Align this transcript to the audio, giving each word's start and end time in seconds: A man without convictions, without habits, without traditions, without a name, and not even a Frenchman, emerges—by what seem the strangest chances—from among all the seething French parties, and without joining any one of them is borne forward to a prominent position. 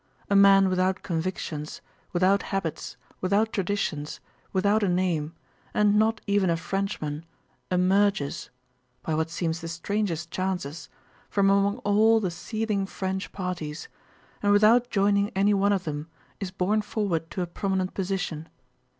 A 0.31 0.35
man 0.35 0.67
without 0.67 1.03
convictions, 1.03 1.79
without 2.11 2.41
habits, 2.41 2.97
without 3.21 3.53
traditions, 3.53 4.19
without 4.51 4.81
a 4.81 4.89
name, 4.89 5.35
and 5.75 5.95
not 5.99 6.21
even 6.25 6.49
a 6.49 6.57
Frenchman, 6.57 7.23
emerges—by 7.69 9.13
what 9.13 9.29
seem 9.29 9.51
the 9.51 9.67
strangest 9.67 10.31
chances—from 10.31 11.51
among 11.51 11.77
all 11.83 12.19
the 12.19 12.31
seething 12.31 12.87
French 12.87 13.31
parties, 13.31 13.89
and 14.41 14.51
without 14.51 14.89
joining 14.89 15.29
any 15.35 15.53
one 15.53 15.71
of 15.71 15.83
them 15.83 16.07
is 16.39 16.49
borne 16.49 16.81
forward 16.81 17.29
to 17.29 17.43
a 17.43 17.45
prominent 17.45 17.93
position. 17.93 18.49